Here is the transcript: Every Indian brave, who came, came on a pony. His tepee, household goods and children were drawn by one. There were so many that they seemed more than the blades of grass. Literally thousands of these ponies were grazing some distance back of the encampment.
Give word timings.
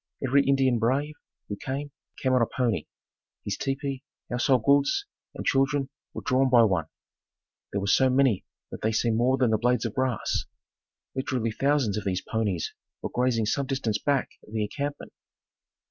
Every 0.25 0.43
Indian 0.43 0.79
brave, 0.79 1.13
who 1.47 1.55
came, 1.57 1.91
came 2.17 2.33
on 2.33 2.41
a 2.41 2.47
pony. 2.47 2.85
His 3.45 3.55
tepee, 3.55 4.01
household 4.31 4.63
goods 4.65 5.05
and 5.35 5.45
children 5.45 5.89
were 6.11 6.23
drawn 6.23 6.49
by 6.49 6.63
one. 6.63 6.87
There 7.71 7.81
were 7.81 7.85
so 7.85 8.09
many 8.09 8.43
that 8.71 8.81
they 8.81 8.93
seemed 8.93 9.17
more 9.17 9.37
than 9.37 9.51
the 9.51 9.59
blades 9.59 9.85
of 9.85 9.93
grass. 9.93 10.45
Literally 11.15 11.51
thousands 11.51 11.97
of 11.99 12.03
these 12.03 12.23
ponies 12.23 12.73
were 13.03 13.11
grazing 13.13 13.45
some 13.45 13.67
distance 13.67 13.99
back 13.99 14.29
of 14.47 14.53
the 14.53 14.63
encampment. 14.63 15.13